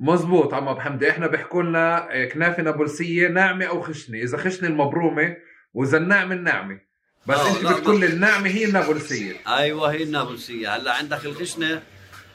مزبوط 0.00 0.54
عم 0.54 0.68
أبو 0.68 0.80
حمدي 0.80 1.10
إحنا 1.10 1.26
بيحكوا 1.26 1.62
لنا 1.62 2.08
كنافة 2.32 2.62
نابلسيه 2.62 3.28
ناعمة 3.28 3.64
أو 3.64 3.82
خشنة. 3.82 4.18
إذا 4.18 4.38
خشنة 4.38 4.68
المبرومة 4.68 5.36
وإذا 5.74 5.98
الناعمة 5.98 6.34
الناعمة. 6.34 6.80
بس 7.26 7.38
آه، 7.38 7.60
أنت 7.60 7.80
بتقول 7.80 8.04
الناعمة 8.04 8.48
هي 8.48 8.64
النابلسيه 8.64 9.36
أيوه 9.48 9.92
هي 9.92 10.02
النابلسية 10.02 10.76
هلأ 10.76 10.94
عندك 10.94 11.24
الخشنة 11.24 11.82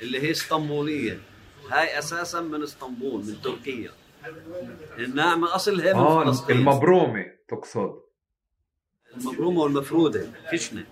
اللي 0.02 0.22
هي 0.22 0.32
إسطنبولية. 0.32 1.20
هاي 1.72 2.00
أساسا 2.00 2.42
من 2.42 2.63
إسطنبول 2.63 3.25
من 3.25 3.42
تركيا. 3.42 3.92
الناعمة 4.98 5.56
اصلها 5.56 5.94
من 5.94 6.00
آه 6.00 6.24
فلسطين 6.25 6.58
المبرومه 6.58 7.25
تقصد 7.48 7.94
المبرومة 9.18 9.62
والمفرودة 9.62 10.27
خشنة 10.51 10.82
آه 10.82 10.84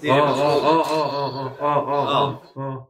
مفرودة. 0.00 0.10
آه 0.10 0.84
آه 0.84 0.84
آه 0.84 1.60
آه 1.60 1.88
آه 1.88 2.08
آه 2.08 2.42
آه 2.56 2.88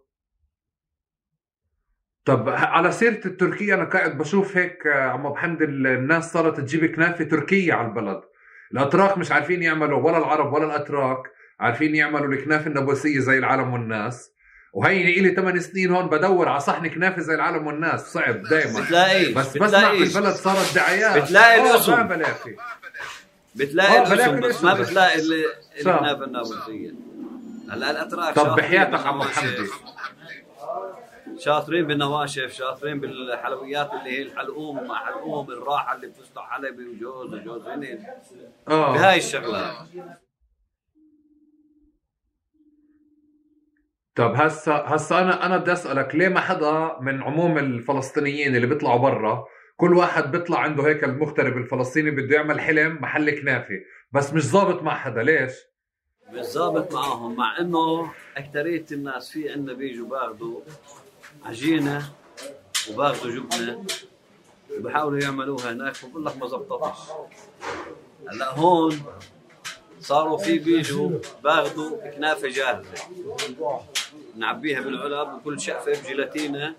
طب 2.25 2.49
على 2.49 2.93
سيرة 2.93 3.27
التركية 3.27 3.75
أنا 3.75 3.85
قاعد 3.85 4.19
بشوف 4.19 4.57
هيك 4.57 4.87
آه، 4.87 5.03
عم 5.03 5.27
أبو 5.27 5.35
حمد 5.37 5.63
ال- 5.63 5.87
الناس 5.87 6.33
صارت 6.33 6.61
تجيب 6.61 6.85
كنافة 6.95 7.25
تركية 7.25 7.73
على 7.75 7.89
البلد 7.89 8.21
الأتراك 8.73 9.19
مش 9.19 9.33
عارفين 9.33 9.63
يعملوا 9.63 10.03
ولا 10.03 10.19
العرب 10.19 10.53
ولا 10.53 10.65
الأتراك 10.67 11.23
عارفين 11.61 11.95
يعملوا 11.95 12.33
الكنافة 12.33 12.67
النابلسية 12.67 13.19
زي 13.21 13.39
العالم 13.39 13.73
والناس 13.73 14.33
وهي 14.73 15.19
إلي 15.19 15.35
8 15.35 15.61
سنين 15.61 15.93
هون 15.93 16.07
بدور 16.07 16.49
على 16.49 16.61
صحن 16.61 16.89
كنافة 16.89 17.23
زي 17.23 17.35
العالم 17.35 17.67
والناس. 17.67 18.13
صعب 18.13 18.43
دايما. 18.43 18.81
بتلاقيش 18.81 19.29
بس 19.29 19.57
بسمع 19.57 19.95
في 19.95 20.03
البلد 20.03 20.35
صارت 20.35 20.75
دعايات 20.75 21.23
بتلاقي 21.23 21.71
الاسم. 21.71 21.93
ما 21.93 22.03
بلاقي 22.03 22.35
بتلاقي 23.55 24.03
الاسم 24.03 24.41
بس 24.41 24.65
ما. 24.65 24.75
بتلاقي. 24.75 25.19
الكنافه 25.79 26.25
النابلسيه 26.25 26.91
هلا 27.71 27.91
الأتراك 27.91 28.35
طب 28.35 28.57
بحياتك 28.57 29.07
عم 29.07 29.19
بالنواشف. 29.19 29.39
حمدي 29.39 29.71
شاطرين 31.39 31.87
بالنواشف 31.87 32.53
شاطرين 32.53 33.01
بالحلويات 33.01 33.91
اللي 33.93 34.19
هي 34.19 34.23
الحلقوم 34.23 34.79
ومع 34.79 35.07
حلقوم 35.07 35.51
الراحة 35.51 35.95
اللي 35.95 36.07
بفستق 36.07 36.43
حلبي 36.43 36.87
وجوز 36.87 37.35
وجوز 37.35 37.63
آه 38.69 38.93
بهاي 38.93 39.19
الشغلات. 39.19 39.75
طب 44.19 44.35
هسا 44.35 44.85
هسا 44.87 45.19
أنا 45.19 45.47
أنا 45.47 45.57
بدي 45.57 45.73
أسألك 45.73 46.15
ليه 46.15 46.29
ما 46.29 46.41
حدا 46.41 46.97
من 47.01 47.23
عموم 47.23 47.59
الفلسطينيين 47.59 48.57
اللي 48.57 48.67
بيطلعوا 48.67 48.99
برا 48.99 49.47
كل 49.77 49.95
واحد 49.95 50.31
بيطلع 50.31 50.59
عنده 50.59 50.83
هيك 50.83 51.05
المغترب 51.05 51.57
الفلسطيني 51.57 52.11
بده 52.11 52.37
يعمل 52.37 52.61
حلم 52.61 52.99
محل 53.01 53.31
كنافة؟ 53.31 53.75
بس 54.13 54.33
مش 54.33 54.43
ظابط 54.43 54.83
مع 54.83 54.95
حدا 54.95 55.23
ليش؟ 55.23 55.53
بالضبط 56.33 56.95
معاهم 56.95 57.37
مع 57.37 57.59
إنه 57.61 58.11
اكثريه 58.37 58.85
الناس 58.93 59.31
في 59.31 59.51
عندنا 59.51 59.73
بيجوا 59.77 60.09
باخذوا 60.09 60.61
عجينة 61.45 62.09
وباخذوا 62.91 63.33
جبنة 63.33 63.85
وبحاولوا 64.79 65.21
يعملوها 65.21 65.73
هناك 65.73 65.95
بقول 66.11 66.25
لك 66.25 66.37
ما 66.37 66.47
زبطتش. 66.47 66.99
هلأ 68.29 68.55
هون 68.55 69.03
صاروا 70.01 70.39
في 70.39 70.59
بيجوا 70.59 71.11
باخذوا 71.45 72.11
كنافة 72.11 72.49
جاهزة. 72.49 72.89
نعبيها 74.37 74.81
بالعلب 74.81 75.35
وكل 75.35 75.61
شقفه 75.61 75.93
بجيلاتينة 76.03 76.75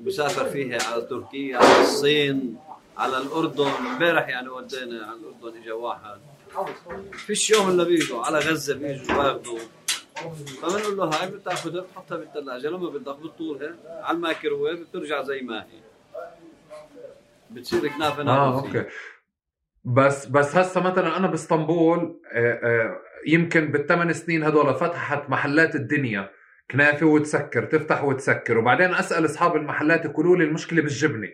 وبسافر 0.00 0.44
فيها 0.44 0.78
على 0.82 1.02
تركيا 1.02 1.58
على 1.58 1.80
الصين 1.80 2.58
على 2.98 3.18
الأردن. 3.18 3.66
امبارح 3.66 4.28
يعني 4.28 4.48
ودينا 4.48 5.06
على 5.06 5.16
الأردن 5.16 5.60
اجى 5.60 5.72
واحد. 5.72 6.20
فيش 7.12 7.50
يوم 7.50 7.68
إلا 7.70 7.84
بيجوا 7.84 8.22
على 8.24 8.38
غزة 8.38 8.74
بيجوا 8.74 9.16
باخذوا 9.16 9.58
فبنقول 10.62 10.96
له 10.96 11.04
هاي 11.04 11.30
بتأخذها 11.30 11.80
بتحطها 11.80 12.16
بالثلاجه 12.18 12.68
لما 12.68 12.88
بدك 12.88 13.16
بتطولها 13.18 13.74
على 14.02 14.16
الميكروويف 14.16 14.80
بترجع 14.80 15.22
زي 15.22 15.40
ما 15.40 15.62
هي. 15.62 15.80
بتصير 17.50 17.88
كنافة 17.88 18.22
آه. 18.22 18.58
okay. 18.60 18.84
بس 19.84 20.26
بس 20.26 20.56
هسا 20.56 20.80
مثلا 20.80 21.16
أنا 21.16 21.26
بإسطنبول 21.26 22.20
آه، 22.32 22.52
آه، 22.52 23.00
يمكن 23.26 23.72
بالثمان 23.72 24.12
سنين 24.12 24.42
هدول 24.42 24.74
فتحت 24.74 25.30
محلات 25.30 25.74
الدنيا 25.74 26.30
كنافة 26.70 27.06
وتسكر 27.06 27.64
تفتح 27.64 28.04
وتسكر 28.04 28.58
وبعدين 28.58 28.94
أسأل 28.94 29.24
أصحاب 29.24 29.56
المحلات 29.56 30.04
يقولوا 30.04 30.36
لي 30.36 30.44
المشكلة 30.44 30.82
بالجبنة. 30.82 31.28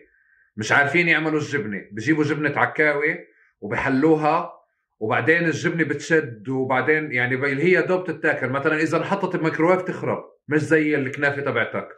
مش 0.57 0.71
عارفين 0.71 1.07
يعملوا 1.07 1.39
الجبنة 1.39 1.81
بجيبوا 1.91 2.23
جبنة 2.23 2.59
عكاوي 2.59 3.19
وبحلوها 3.61 4.53
وبعدين 4.99 5.45
الجبنة 5.45 5.83
بتشد 5.83 6.49
وبعدين 6.49 7.11
يعني 7.11 7.35
اللي 7.35 7.63
هي 7.63 7.81
دوب 7.81 8.03
تتاكل. 8.07 8.49
مثلا 8.49 8.75
إذا 8.75 8.97
انحطت 8.97 9.35
الميكروويف 9.35 9.81
تخرب 9.81 10.23
مش 10.47 10.59
زي 10.59 10.95
الكنافة 10.95 11.41
تبعتك. 11.41 11.89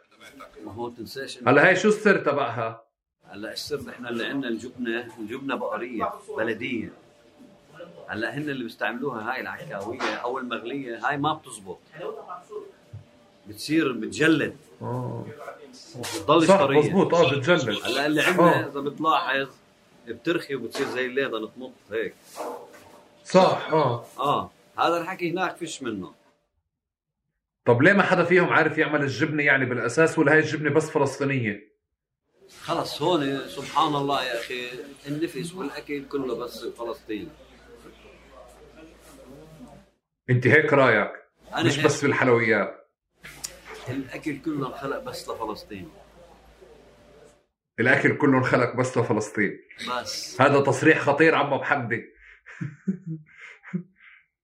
ما 0.64 0.72
هو 0.72 0.88
تنساش 0.88 1.38
هلا 1.46 1.68
هي 1.68 1.76
شو 1.76 1.88
السر 1.88 2.16
تبعها؟ 2.16 2.86
هلا 3.30 3.52
السر 3.52 3.80
إحنا 3.90 4.08
اللي 4.08 4.26
عندنا 4.26 4.48
الجبنة 4.48 5.06
الجبنة 5.18 5.54
بقرية 5.54 6.10
بلدية. 6.36 7.05
هلا 8.08 8.34
هن 8.38 8.50
اللي 8.50 8.64
بيستعملوها 8.64 9.32
هاي 9.32 9.40
العكاوية 9.40 10.14
أو 10.14 10.38
المغلية 10.38 11.08
هاي 11.08 11.16
ما 11.16 11.32
بتزبط. 11.34 11.78
بتصير 13.48 13.92
بتجلد 13.92 14.56
آه 14.82 15.26
بتضلش 15.98 16.46
صح 16.48 16.58
طرية. 16.60 16.78
مزبوط 16.78 17.14
آه 17.14 17.30
بتجلد. 17.36 17.78
هلا 17.84 18.06
اللي 18.06 18.22
عندنا 18.22 18.64
آه. 18.64 18.68
إذا 18.68 18.80
بتلاحظ 18.80 19.48
بترخي 20.08 20.54
وبتصير 20.54 20.86
زي 20.86 21.06
الليضة 21.06 21.50
تمط 21.56 21.72
هيك. 21.92 22.14
صح 23.24 23.68
آه. 23.72 24.04
آه 24.18 24.50
هذا 24.78 24.96
الحكي 25.00 25.30
هناك 25.30 25.56
فيش 25.56 25.82
منه. 25.82 26.12
طب 27.64 27.82
ليه 27.82 27.92
ما 27.92 28.02
حدا 28.02 28.24
فيهم 28.24 28.48
عارف 28.48 28.78
يعمل 28.78 29.02
الجبنة 29.02 29.42
يعني 29.42 29.64
بالأساس 29.64 30.18
ولا 30.18 30.32
هاي 30.32 30.38
الجبنة 30.38 30.70
بس 30.70 30.90
فلسطينية؟ 30.90 31.68
خلص 32.62 33.02
هون 33.02 33.48
سبحان 33.48 33.94
الله 33.96 34.24
يا 34.24 34.40
أخي 34.40 34.68
النفس 35.06 35.54
والأكل 35.54 36.04
كله 36.08 36.34
بس 36.36 36.64
فلسطين. 36.64 37.28
انت 40.30 40.46
هيك 40.46 40.72
رايك. 40.72 41.12
أنا 41.54 41.62
مش 41.62 41.78
هيك. 41.78 41.84
بس 41.86 42.00
في 42.00 42.06
الحلويات. 42.06 42.88
الأكل 43.88 44.38
كله 44.38 44.68
انخلق 44.68 45.02
بس 45.02 45.28
لفلسطين. 45.28 45.90
الأكل 47.80 48.18
كله 48.18 48.38
انخلق 48.38 48.76
بس 48.76 48.98
لفلسطين. 48.98 49.60
بس. 50.00 50.40
هذا 50.40 50.60
تصريح 50.60 50.98
خطير 50.98 51.34
عم 51.34 51.52
ابو 51.52 51.64
حمدي 51.64 52.04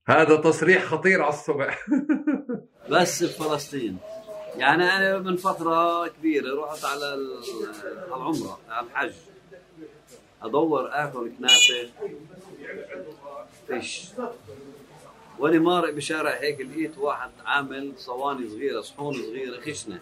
هذا 0.09 0.37
تصريح 0.37 0.85
خطير 0.85 1.23
على 1.23 1.33
الصبح 1.35 1.87
بس 2.91 3.23
بفلسطين. 3.25 3.99
يعني 4.57 4.85
أنا 4.85 5.19
من 5.19 5.37
فترة 5.37 6.09
كبيرة 6.09 6.65
رحت 6.65 6.85
على 6.85 7.15
العمرة 8.09 8.61
على 8.69 8.87
الحج. 8.87 9.13
أدور 10.43 10.89
آكل 10.93 11.33
كنافة. 11.39 11.91
فيش. 13.67 14.09
وأنا 15.39 15.59
مارق 15.59 15.91
بشارع 15.95 16.31
هيك 16.31 16.61
لقيت 16.61 16.99
واحد 16.99 17.31
عامل 17.47 17.93
صواني 17.97 18.49
صغيرة 18.49 18.81
صحون 18.81 19.15
صغيرة 19.15 19.61
خشنة. 19.61 20.01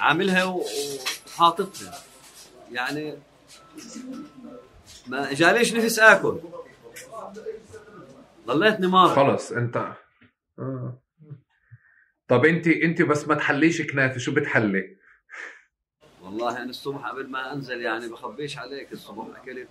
عاملها 0.00 0.44
وحاططها. 0.44 1.94
يعني 2.72 3.18
ما 5.06 5.32
جاليش 5.32 5.74
نفس 5.74 5.98
آكل. 5.98 6.38
ضليتني 8.46 8.86
مارق. 8.86 9.14
خلص 9.14 9.52
انت. 9.52 9.92
آه. 10.58 10.98
طب 12.28 12.44
انت 12.44 12.66
انت 12.66 13.02
بس 13.02 13.28
ما 13.28 13.34
تحليش 13.34 13.82
كنافة 13.82 14.18
شو 14.18 14.34
بتحلي؟ 14.34 14.96
والله 16.22 16.56
أنا 16.62 16.70
الصبح 16.70 17.06
قبل 17.06 17.30
ما 17.30 17.52
أنزل 17.52 17.80
يعني 17.80 18.08
بخبيش 18.08 18.58
عليك 18.58 18.92
الصبح 18.92 19.26
أكلت 19.42 19.68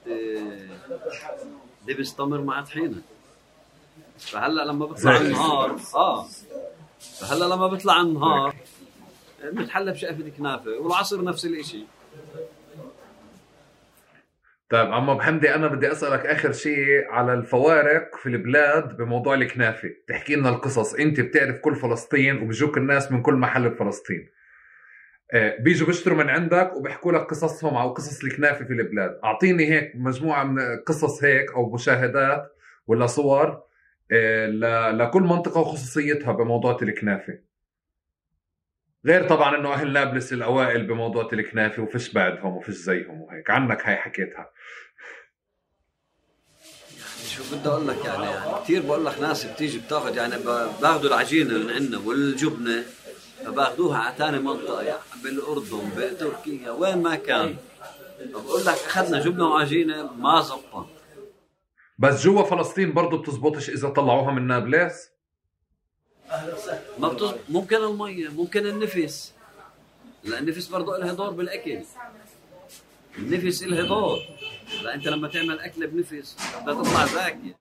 دبس 1.87 2.15
تمر 2.15 2.41
مع 2.41 2.61
طحينة. 2.61 3.01
فهلا 4.19 4.65
لما 4.65 4.85
بطلع 4.85 5.17
النهار 5.17 5.75
آه. 5.95 6.25
فهلا 6.99 7.45
لما 7.45 7.67
بطلع 7.67 8.01
النهار 8.01 8.55
بتحلى 9.43 9.91
بشقفة 9.91 10.29
كنافه 10.37 10.71
والعصر 10.71 11.23
نفس 11.23 11.45
الإشي. 11.45 11.83
طيب 14.69 14.91
عم 14.91 15.09
ابو 15.09 15.21
حمدي 15.21 15.55
أنا 15.55 15.67
بدي 15.67 15.91
أسألك 15.91 16.25
آخر 16.25 16.51
شيء 16.51 17.05
على 17.09 17.33
الفوارق 17.33 18.15
في 18.15 18.29
البلاد 18.29 18.97
بموضوع 18.97 19.33
الكنافة. 19.33 19.89
تحكي 20.07 20.35
لنا 20.35 20.49
القصص. 20.49 20.93
أنت 20.93 21.19
بتعرف 21.19 21.59
كل 21.59 21.75
فلسطين 21.75 22.43
وبيجوك 22.43 22.77
الناس 22.77 23.11
من 23.11 23.21
كل 23.21 23.33
محل 23.33 23.69
بفلسطين. 23.69 24.29
آه، 25.33 25.57
بيجوا 25.59 25.87
بيشتروا 25.87 26.17
من 26.17 26.29
عندك 26.29 26.71
وبيحكوا 26.75 27.11
لك 27.11 27.21
قصصهم 27.21 27.75
أو 27.75 27.93
قصص 27.93 28.23
الكنافة 28.23 28.65
في 28.65 28.73
البلاد. 28.73 29.19
أعطيني 29.23 29.71
هيك 29.71 29.91
مجموعة 29.95 30.43
من 30.43 30.59
قصص 30.87 31.23
هيك 31.23 31.51
أو 31.51 31.69
مشاهدات 31.73 32.55
ولا 32.87 33.05
صور 33.07 33.68
لكل 34.91 35.21
منطقة 35.21 35.61
وخصوصيتها 35.61 36.31
بموضوع 36.31 36.77
الكنافه 36.81 37.39
غير 39.05 39.27
طبعا 39.29 39.57
إنه 39.57 39.73
أهل 39.73 39.93
نابلس 39.93 40.33
الأوائل 40.33 40.87
بموضوع 40.87 41.29
الكنافه 41.33 41.83
وفيش 41.83 42.13
بعدهم 42.13 42.57
وفيش 42.57 42.75
زيهم 42.75 43.21
وهيك. 43.21 43.49
عنك 43.49 43.85
هاي 43.85 43.95
حكيتها. 43.95 44.49
شو 47.27 47.43
بدي 47.51 47.69
أقول 47.69 47.87
لك 47.87 48.05
يعني, 48.05 48.23
يعني 48.25 48.63
كثير 48.63 48.81
بقول 48.81 49.05
لك 49.05 49.19
ناس 49.21 49.45
بتيجي 49.45 49.79
بتاخذ 49.79 50.17
يعني 50.17 50.35
باخذوا 50.81 51.09
العجينة 51.09 51.57
من 51.57 51.69
عندنا 51.71 51.97
والجبنة 51.97 52.83
فباخذوها 53.45 53.97
على 53.97 54.15
ثاني 54.17 54.39
منطقة 54.39 54.81
يعني 54.81 54.99
بالأردن 55.23 55.89
بتركيا 55.97 56.71
وين 56.71 56.97
ما 57.03 57.15
كان. 57.15 57.55
بقول 58.25 58.61
لك 58.61 58.73
أخذنا 58.73 59.19
جبنة 59.19 59.47
وعجينة 59.47 60.13
ما 60.13 60.41
زبطت 60.41 60.88
بس 61.99 62.23
جوا 62.23 62.43
فلسطين 62.43 62.93
برضه 62.93 63.21
بتزبطش 63.21 63.69
إذا 63.69 63.89
طلعوها 63.89 64.31
من 64.31 64.47
نابلس 64.47 65.09
ما 66.99 67.07
بتز... 67.07 67.33
ممكن 67.49 67.75
المية 67.75 68.29
ممكن 68.29 68.65
النفس. 68.65 69.33
لا 70.23 70.39
النفس 70.39 70.67
برضه 70.67 70.97
لها 70.97 71.13
دور 71.13 71.29
بالأكل. 71.29 71.79
النفس 73.17 73.63
لها 73.63 73.87
دور. 73.87 74.19
لا 74.83 74.93
أنت 74.93 75.07
لما 75.07 75.27
تعمل 75.27 75.59
اكله 75.59 75.85
بنفس 75.87 76.37
بدها 76.61 76.83
تطلع 76.83 77.05
زاكيه 77.05 77.59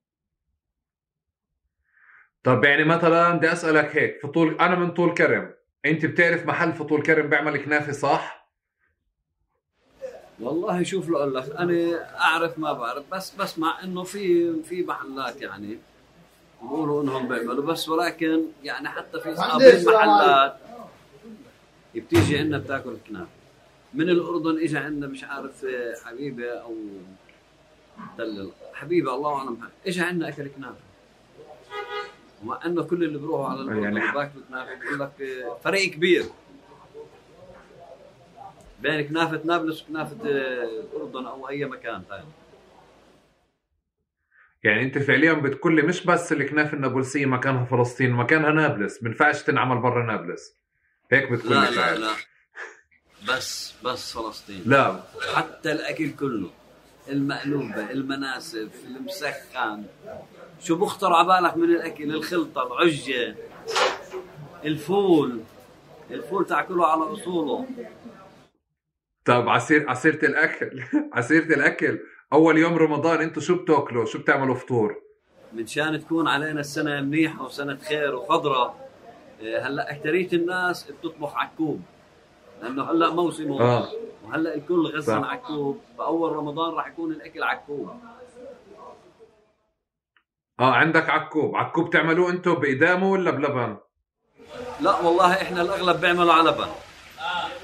طب 2.44 2.64
يعني 2.64 2.84
مثلا 2.84 3.32
بدي 3.32 3.52
أسألك 3.52 3.96
هيك 3.96 4.20
في 4.20 4.28
طول 4.28 4.60
أنا 4.60 4.74
من 4.74 4.90
طول 4.90 5.14
كرم. 5.14 5.54
أنت 5.84 6.06
بتعرف 6.06 6.46
محل 6.46 6.72
في 6.72 6.84
طول 6.84 7.02
كرم 7.02 7.28
بيعمل 7.28 7.64
كنافه 7.64 7.92
صح؟ 7.92 8.37
والله 10.40 10.82
شوف 10.82 11.08
لو 11.08 11.16
أقول 11.18 11.34
لك 11.34 11.56
أنا 11.58 12.06
أعرف 12.20 12.58
ما 12.58 12.72
بعرف 12.72 13.04
بس 13.12 13.34
بسمع 13.34 13.82
إنه 13.84 14.02
في 14.02 14.52
في 14.62 14.82
محلات 14.82 15.42
يعني 15.42 15.78
بيقولوا 16.62 17.02
إنهم 17.02 17.28
بيعملوا 17.28 17.64
بس 17.64 17.88
ولكن 17.88 18.42
يعني 18.64 18.88
حتى 18.88 19.20
في 19.20 19.32
أصحاب 19.32 19.60
المحلات 19.60 20.56
بتيجي 21.94 22.38
عندنا 22.38 22.58
بتاكل 22.58 22.96
كنافة. 23.08 23.28
من 23.94 24.08
الأردن 24.10 24.58
اجى 24.58 24.78
عندنا 24.78 25.06
مش 25.06 25.24
عارف 25.24 25.66
حبيبه 26.04 26.48
أو 26.50 26.74
تل 28.18 28.50
حبيبه 28.74 29.14
الله 29.14 29.36
أعلم 29.36 29.58
اجى 29.86 30.00
عندنا 30.00 30.28
أكل 30.28 30.48
كنافة. 30.48 30.76
ومع 32.42 32.66
إنه 32.66 32.82
كل 32.82 33.04
اللي 33.04 33.18
بيروحوا 33.18 33.46
على 33.46 33.60
الأردن 33.60 33.82
يعني 33.82 34.12
باكلوا 34.12 34.42
كنافة 34.48 34.74
بيقول 34.74 35.00
لك 35.00 35.10
فريق 35.64 35.90
كبير. 35.90 36.24
بين 38.82 39.08
كنافه 39.08 39.40
نابلس 39.44 39.82
وكنافه 39.82 40.16
الاردن 40.24 41.26
أو 41.26 41.48
أي 41.48 41.64
مكان 41.64 42.02
ثاني. 42.08 42.24
يعني 44.64 44.82
أنت 44.82 44.98
فعليا 44.98 45.32
بتقول 45.32 45.76
لي 45.76 45.82
مش 45.82 46.06
بس 46.06 46.32
الكنافه 46.32 46.74
النابلسية 46.76 47.26
مكانها 47.26 47.64
فلسطين 47.64 48.10
مكانها 48.10 48.50
نابلس. 48.50 48.98
بنفعش 48.98 49.42
تنعمل 49.42 49.78
برا 49.78 50.06
نابلس. 50.06 50.54
هيك 51.12 51.32
بتقول 51.32 51.52
لا 51.52 51.70
لا. 51.70 51.98
لا. 51.98 52.12
بس 53.28 53.74
بس 53.84 54.12
فلسطين. 54.12 54.62
لا. 54.66 55.02
حتى 55.34 55.72
الأكل 55.72 56.10
كله 56.10 56.50
المقلوبه 57.08 57.90
المناسف 57.90 58.84
المسخن. 58.86 59.84
شو 60.60 60.76
بخطر 60.76 61.12
على 61.12 61.26
بالك 61.26 61.56
من 61.56 61.64
الأكل؟ 61.64 62.14
الخلطة 62.14 62.66
العجة 62.66 63.36
الفول. 64.64 65.40
الفول 66.10 66.46
تاكله 66.46 66.86
على 66.86 67.02
أصوله. 67.02 67.66
طب 69.28 69.48
عسير 69.48 69.90
عسيرة 69.90 70.24
الأكل. 70.24 70.82
عسيرة 71.18 71.44
الأكل. 71.44 71.98
أول 72.32 72.58
يوم 72.58 72.76
رمضان 72.76 73.20
أنتوا 73.20 73.42
شو 73.42 73.62
بتأكلوا؟ 73.62 74.04
شو 74.04 74.18
بتعملوا 74.18 74.54
فطور؟ 74.54 75.02
من 75.52 75.66
شان 75.66 76.00
تكون 76.00 76.28
علينا 76.28 76.60
السنة 76.60 77.00
منيحة 77.00 77.44
وسنة 77.44 77.76
خير 77.76 78.14
وخضراء 78.14 78.88
إيه، 79.40 79.66
هلأ 79.66 79.90
اكثريه 79.92 80.28
الناس 80.32 80.90
بتطبخ 80.90 81.36
عكوب. 81.36 81.82
لأنه 82.62 82.90
هلأ 82.90 83.10
موسمه 83.10 83.60
آه. 83.60 83.88
وهلأ 84.24 84.54
الكل 84.54 84.86
غزن. 84.96 85.24
عكوب. 85.24 85.80
فأول 85.98 86.32
رمضان 86.32 86.74
راح 86.74 86.88
يكون 86.88 87.12
الأكل 87.12 87.42
عكوب. 87.42 87.90
آه 90.60 90.72
عندك 90.72 91.10
عكوب. 91.10 91.56
عكوب 91.56 91.90
تعملوه 91.90 92.30
أنتوا 92.30 92.54
بإدامة 92.54 93.10
ولا 93.10 93.30
بلبن؟ 93.30 93.76
لا 94.80 95.00
والله 95.00 95.32
إحنا 95.32 95.62
الأغلب 95.62 96.00
بيعملوا 96.00 96.32
على 96.32 96.50
لبن 96.50 96.68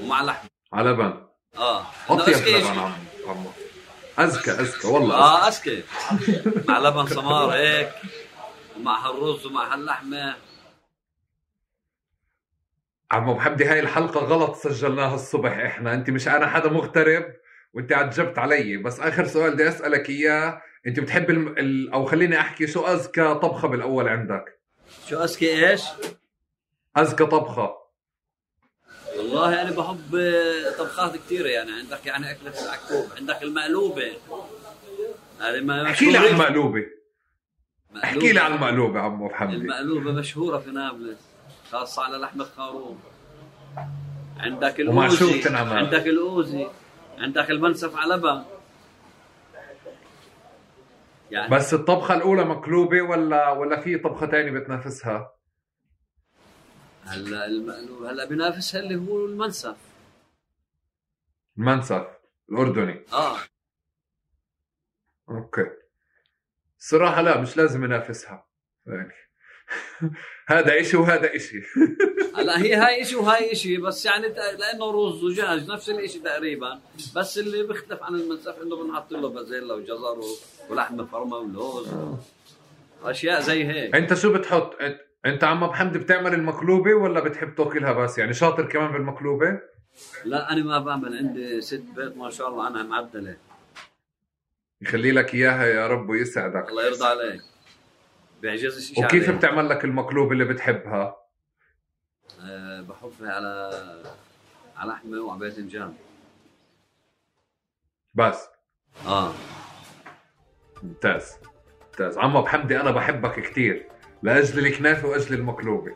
ومع 0.02 0.22
لحم. 0.22 0.48
على 0.72 0.90
لبن 0.90 1.33
آه. 1.56 1.86
اطيب 2.08 2.36
لبن 2.36 2.92
عمو 3.26 3.50
أذكى 4.18 4.50
أذكى 4.50 4.88
والله 4.88 5.14
آه 5.14 5.48
اسكي 5.48 5.82
مع 6.68 6.78
لبن 6.78 7.06
سمار 7.06 7.50
هيك 7.50 7.92
ومع 8.76 9.08
هالرز 9.08 9.46
ومع 9.46 9.74
هاللحمة. 9.74 10.34
عم 13.10 13.30
ابو 13.30 13.40
حمدي 13.40 13.64
هاي 13.64 13.80
الحلقة 13.80 14.20
غلط 14.20 14.56
سجلناها 14.56 15.14
الصبح 15.14 15.58
إحنا. 15.58 15.94
أنت 15.94 16.10
مش 16.10 16.28
أنا 16.28 16.46
حدا 16.46 16.68
مغترب 16.68 17.24
وأنت 17.74 17.92
عجبت 17.92 18.38
علي. 18.38 18.76
بس 18.76 19.00
آخر 19.00 19.26
سؤال 19.26 19.52
بدي 19.52 19.68
أسألك 19.68 20.10
إياه. 20.10 20.62
أنت 20.86 21.00
بتحب 21.00 21.30
الم... 21.30 21.48
ال... 21.48 21.92
أو 21.92 22.04
خليني 22.04 22.40
أحكي 22.40 22.66
شو 22.66 22.86
أذكى 22.86 23.34
طبخة 23.34 23.68
بالأول 23.68 24.08
عندك؟ 24.08 24.60
شو 25.08 25.24
اسكي 25.24 25.70
إيش؟ 25.70 25.82
أذكى 26.98 27.26
طبخة. 27.26 27.83
والله 29.34 29.62
أنا 29.62 29.70
بحب 29.70 30.32
طبخات 30.78 31.16
كثيرة 31.16 31.48
يعني. 31.48 31.70
عندك 31.72 32.06
يعني 32.06 32.30
أكلة 32.30 32.52
العكوب 32.62 33.06
عندك 33.16 33.42
المقلوبة. 33.42 34.12
هذه 35.40 35.60
ما 35.60 35.90
احكي 35.90 36.04
لي 36.04 36.18
عن. 36.18 36.24
المقلوبة. 36.24 36.86
احكي 38.04 38.32
لي 38.32 38.40
عن 38.40 38.52
المقلوبة 38.52 39.00
عم 39.00 39.14
ابو 39.14 39.28
حمدي 39.28 39.56
المقلوبة 39.56 40.12
مشهورة 40.12 40.58
في 40.58 40.70
نابلس 40.70 41.18
خاصة 41.72 42.02
على 42.02 42.16
لحمه 42.16 42.44
خروف 42.44 42.96
عندك 44.38 44.80
الأوزي؟ 44.80 45.42
عندك 45.56 46.06
الأوزي. 46.06 46.66
عندك 47.18 47.50
المنسف 47.50 47.96
على 47.96 48.14
لبن. 48.14 48.42
يعني 51.30 51.50
بس 51.50 51.74
الطبخة 51.74 52.14
الأولى 52.14 52.44
مقلوبة 52.44 53.02
ولا 53.02 53.50
ولا 53.50 53.80
في 53.80 53.98
طبخة 53.98 54.26
تانية 54.26 54.50
بتنافسها؟ 54.50 55.33
هلا 57.04 57.46
المقلوب 57.46 58.02
هلا 58.02 58.24
بينافسها 58.24 58.80
اللي 58.80 58.96
هو 59.10 59.26
المنسف؟ 59.26 59.76
المنسف 61.58 62.06
الأردني. 62.50 63.00
آه. 63.12 63.36
أوكي. 65.30 65.66
الصراحه 66.78 67.22
لا 67.22 67.40
مش 67.40 67.56
لازم 67.56 67.84
ينافسها 67.84 68.46
يعني. 68.86 69.12
هذا 70.48 70.80
إشي 70.80 70.96
وهذا 70.96 71.36
إشي. 71.36 71.62
هلا 72.36 72.62
هي 72.62 72.74
هاي 72.74 73.02
إشي 73.02 73.16
وهاي 73.16 73.52
إشي 73.52 73.76
بس 73.76 74.06
يعني 74.06 74.28
لأنه 74.28 74.90
رز 74.90 75.24
ودجاج 75.24 75.70
نفس 75.70 75.90
الإشي 75.90 76.18
تقريبا. 76.20 76.80
بس 77.16 77.38
اللي 77.38 77.62
بيختلف 77.62 78.02
عن 78.02 78.14
المنسف 78.14 78.62
إنه 78.62 78.76
بنحط 78.84 79.12
له 79.12 79.28
بازيلا 79.28 79.74
وجزر 79.74 80.18
و- 80.18 80.36
ولحمة 80.70 81.04
فرمة 81.04 81.36
ولوز 81.36 81.88
أشياء 83.02 83.40
زي 83.40 83.64
هيك. 83.64 83.94
أنت 83.94 84.14
شو 84.14 84.32
بتحط؟ 84.32 84.74
انت, 85.26 85.44
عم 85.44 85.66
بحمد 85.66 85.96
بتعمل 85.96 86.34
المقلوبة 86.34 86.94
ولا 86.94 87.20
بتحب 87.20 87.54
تاكلها 87.54 87.92
بس؟ 87.92 88.18
يعني 88.18 88.34
شاطر 88.34 88.68
كمان 88.68 88.92
بالمقلوبة؟ 88.92 89.60
لا 90.24 90.52
أنا 90.52 90.64
ما 90.64 90.78
بعمل 90.78 91.16
عندي 91.16 91.60
ست 91.60 91.84
بيت 91.96 92.16
ما 92.16 92.30
شاء 92.30 92.48
الله 92.48 92.64
عنها 92.64 92.82
معدلة. 92.82 93.36
يخلي 94.80 95.12
لك 95.12 95.34
إياها 95.34 95.66
يا 95.66 95.86
رب 95.86 96.08
ويسعدك. 96.08 96.68
الله 96.68 96.86
يرضى 96.86 97.04
عليك. 97.04 97.42
بيعجزش 98.42 98.92
شيء 98.94 99.04
وكيف 99.04 99.28
عليه. 99.28 99.38
بتعمل 99.38 99.68
لك 99.68 99.84
المقلوبة 99.84 100.32
اللي 100.32 100.44
بتحبها؟ 100.44 101.16
أه 102.40 102.80
بحطها 102.80 103.32
على 103.32 103.70
على 104.76 104.90
لحمة 104.90 105.20
وعباذنجان 105.20 105.94
بس؟ 108.14 108.48
آه. 109.06 109.32
ممتاز. 110.82 111.32
ممتاز. 111.86 112.18
عمو 112.18 112.42
بحمدي 112.42 112.80
أنا 112.80 112.90
بحبك 112.90 113.40
كثير 113.40 113.86
لأجل 114.24 114.66
الكنافه 114.66 115.08
وأجل 115.08 115.34
المقلوبه 115.34 115.92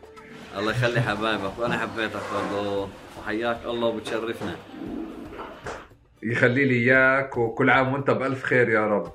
الله 0.57 0.71
يخلي 0.71 1.01
حبايبك. 1.01 1.59
وأنا 1.59 1.77
حبيتك 1.77 2.21
برضه 2.33 2.89
وحياك 3.19 3.65
الله 3.65 3.87
وبتشرفنا. 3.87 4.55
يخلي 6.23 6.65
لي 6.65 6.75
إياك 6.75 7.37
وكل 7.37 7.69
عام 7.69 7.93
وأنت 7.93 8.11
بألف 8.11 8.43
خير 8.43 8.69
يا 8.69 8.87
رب. 8.87 9.11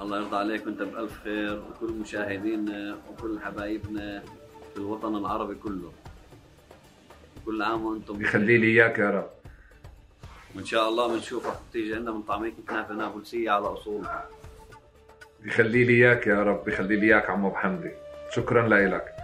الله 0.00 0.18
يرضى 0.18 0.36
عليك 0.36 0.66
وأنت 0.66 0.82
بألف 0.82 1.20
خير 1.24 1.62
وكل 1.62 1.92
مشاهدينا 1.92 2.96
وكل 3.10 3.40
حبايبنا 3.40 4.22
في 4.72 4.80
الوطن 4.80 5.16
العربي 5.16 5.54
كله. 5.54 5.92
كل 7.46 7.62
عام 7.62 7.84
وأنتم. 7.84 8.22
يخلي 8.22 8.58
لي 8.58 8.66
إياك 8.66 8.98
يا 8.98 9.10
رب. 9.10 9.30
وإن 10.56 10.64
شاء 10.64 10.88
الله 10.88 11.14
بنشوفك 11.14 11.58
تيجي 11.72 11.94
عندنا 11.94 12.12
من 12.12 12.22
طعميك 12.22 12.54
كنافة 12.68 12.94
نابلسية 12.94 13.50
على 13.50 13.66
اصولها 13.66 14.28
يخلي 15.44 15.84
لي 15.84 15.92
إياك 15.92 16.26
يا 16.26 16.42
رب. 16.42 16.68
يخلي 16.68 16.96
لي 16.96 17.06
إياك 17.06 17.30
عمو 17.30 17.50
بحمدي 17.50 17.90
شكرا 18.34 18.68
لك 18.68 19.14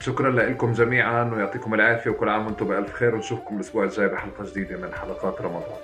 شكرا 0.00 0.30
لكم 0.30 0.72
جميعا 0.72 1.24
ويعطيكم 1.24 1.74
العافية 1.74 2.10
وكل 2.10 2.28
عام 2.28 2.46
وأنتم 2.46 2.68
بألف 2.68 2.92
خير 2.92 3.14
ونشوفكم 3.14 3.56
الأسبوع 3.56 3.84
الجاي 3.84 4.08
بحلقة 4.08 4.44
جديدة 4.44 4.76
من 4.76 4.94
حلقات 4.94 5.40
رمضان. 5.40 5.78